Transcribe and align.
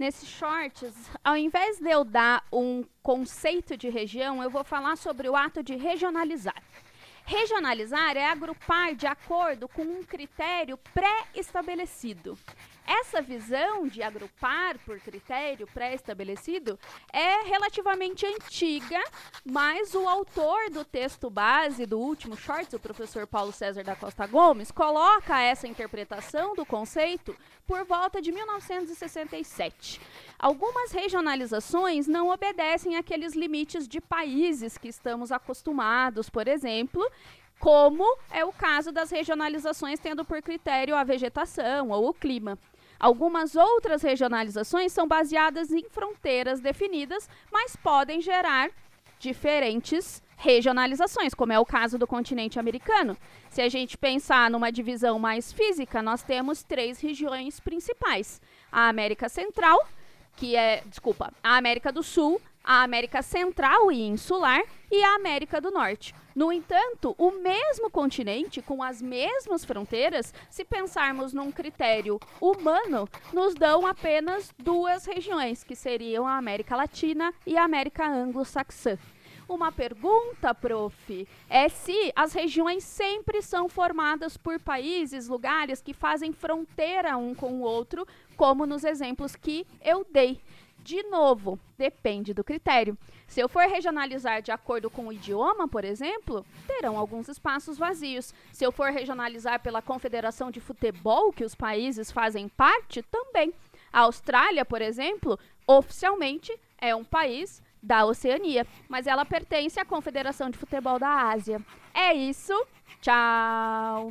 nesses 0.00 0.28
shorts, 0.30 0.94
ao 1.22 1.36
invés 1.36 1.78
de 1.78 1.90
eu 1.90 2.04
dar 2.04 2.42
um 2.50 2.82
conceito 3.02 3.76
de 3.76 3.90
região, 3.90 4.42
eu 4.42 4.48
vou 4.48 4.64
falar 4.64 4.96
sobre 4.96 5.28
o 5.28 5.36
ato 5.36 5.62
de 5.62 5.76
regionalizar. 5.76 6.60
Regionalizar 7.30 8.16
é 8.16 8.26
agrupar 8.26 8.92
de 8.96 9.06
acordo 9.06 9.68
com 9.68 9.82
um 9.82 10.02
critério 10.02 10.76
pré-estabelecido. 10.92 12.36
Essa 12.84 13.22
visão 13.22 13.86
de 13.86 14.02
agrupar 14.02 14.76
por 14.80 14.98
critério 14.98 15.64
pré-estabelecido 15.68 16.76
é 17.12 17.44
relativamente 17.44 18.26
antiga, 18.26 19.00
mas 19.44 19.94
o 19.94 20.08
autor 20.08 20.70
do 20.70 20.84
texto 20.84 21.30
base 21.30 21.86
do 21.86 22.00
último 22.00 22.36
short, 22.36 22.74
o 22.74 22.80
professor 22.80 23.28
Paulo 23.28 23.52
César 23.52 23.84
da 23.84 23.94
Costa 23.94 24.26
Gomes, 24.26 24.72
coloca 24.72 25.40
essa 25.40 25.68
interpretação 25.68 26.56
do 26.56 26.66
conceito 26.66 27.32
por 27.64 27.84
volta 27.84 28.20
de 28.20 28.32
1967. 28.32 30.00
Algumas 30.40 30.90
regionalizações 30.90 32.06
não 32.06 32.30
obedecem 32.30 32.96
àqueles 32.96 33.34
limites 33.34 33.86
de 33.86 34.00
países 34.00 34.78
que 34.78 34.88
estamos 34.88 35.30
acostumados, 35.30 36.30
por 36.30 36.48
exemplo, 36.48 37.06
como 37.58 38.16
é 38.30 38.42
o 38.42 38.50
caso 38.50 38.90
das 38.90 39.10
regionalizações 39.10 40.00
tendo 40.00 40.24
por 40.24 40.40
critério 40.40 40.96
a 40.96 41.04
vegetação 41.04 41.90
ou 41.90 42.08
o 42.08 42.14
clima. 42.14 42.58
Algumas 42.98 43.54
outras 43.54 44.00
regionalizações 44.00 44.92
são 44.92 45.06
baseadas 45.06 45.70
em 45.70 45.84
fronteiras 45.90 46.58
definidas, 46.58 47.28
mas 47.52 47.76
podem 47.76 48.22
gerar 48.22 48.70
diferentes 49.18 50.22
regionalizações, 50.38 51.34
como 51.34 51.52
é 51.52 51.58
o 51.58 51.66
caso 51.66 51.98
do 51.98 52.06
continente 52.06 52.58
americano. 52.58 53.14
Se 53.50 53.60
a 53.60 53.68
gente 53.68 53.98
pensar 53.98 54.50
numa 54.50 54.72
divisão 54.72 55.18
mais 55.18 55.52
física, 55.52 56.00
nós 56.00 56.22
temos 56.22 56.62
três 56.62 56.98
regiões 56.98 57.60
principais: 57.60 58.40
a 58.72 58.88
América 58.88 59.28
Central, 59.28 59.86
que 60.36 60.56
é, 60.56 60.82
desculpa, 60.86 61.32
a 61.42 61.56
América 61.56 61.92
do 61.92 62.02
Sul, 62.02 62.40
a 62.62 62.82
América 62.82 63.22
Central 63.22 63.90
e 63.90 64.02
Insular 64.02 64.62
e 64.90 65.02
a 65.02 65.14
América 65.14 65.60
do 65.60 65.70
Norte. 65.70 66.14
No 66.34 66.52
entanto, 66.52 67.14
o 67.18 67.32
mesmo 67.32 67.90
continente, 67.90 68.62
com 68.62 68.82
as 68.82 69.02
mesmas 69.02 69.64
fronteiras, 69.64 70.32
se 70.48 70.64
pensarmos 70.64 71.32
num 71.32 71.50
critério 71.50 72.20
humano, 72.40 73.08
nos 73.32 73.54
dão 73.54 73.86
apenas 73.86 74.50
duas 74.58 75.04
regiões, 75.04 75.64
que 75.64 75.74
seriam 75.74 76.26
a 76.26 76.36
América 76.36 76.76
Latina 76.76 77.34
e 77.46 77.56
a 77.56 77.64
América 77.64 78.06
Anglo-Saxã. 78.06 78.96
Uma 79.50 79.72
pergunta, 79.72 80.54
prof, 80.54 81.26
é 81.48 81.68
se 81.68 82.12
as 82.14 82.32
regiões 82.32 82.84
sempre 82.84 83.42
são 83.42 83.68
formadas 83.68 84.36
por 84.36 84.60
países, 84.60 85.26
lugares 85.26 85.82
que 85.82 85.92
fazem 85.92 86.32
fronteira 86.32 87.16
um 87.16 87.34
com 87.34 87.54
o 87.54 87.62
outro, 87.62 88.06
como 88.36 88.64
nos 88.64 88.84
exemplos 88.84 89.34
que 89.34 89.66
eu 89.82 90.06
dei. 90.08 90.40
De 90.78 91.02
novo, 91.02 91.58
depende 91.76 92.32
do 92.32 92.44
critério. 92.44 92.96
Se 93.26 93.40
eu 93.40 93.48
for 93.48 93.64
regionalizar 93.64 94.40
de 94.40 94.52
acordo 94.52 94.88
com 94.88 95.08
o 95.08 95.12
idioma, 95.12 95.66
por 95.66 95.84
exemplo, 95.84 96.46
terão 96.68 96.96
alguns 96.96 97.26
espaços 97.26 97.76
vazios. 97.76 98.32
Se 98.52 98.64
eu 98.64 98.70
for 98.70 98.92
regionalizar 98.92 99.60
pela 99.60 99.82
confederação 99.82 100.52
de 100.52 100.60
futebol 100.60 101.32
que 101.32 101.44
os 101.44 101.56
países 101.56 102.12
fazem 102.12 102.48
parte, 102.48 103.02
também. 103.02 103.52
A 103.92 104.02
Austrália, 104.02 104.64
por 104.64 104.80
exemplo, 104.80 105.36
oficialmente 105.66 106.56
é 106.78 106.94
um 106.94 107.02
país 107.02 107.60
da 107.82 108.04
Oceania, 108.04 108.66
mas 108.88 109.06
ela 109.06 109.24
pertence 109.24 109.78
à 109.80 109.84
Confederação 109.84 110.50
de 110.50 110.58
Futebol 110.58 110.98
da 110.98 111.30
Ásia. 111.30 111.60
É 111.94 112.12
isso. 112.12 112.54
Tchau. 113.00 114.08